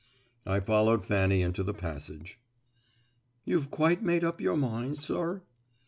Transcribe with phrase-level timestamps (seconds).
[0.47, 2.39] I followed Fanny into the passage.
[3.45, 5.43] "You've quite made up your mind, sir?"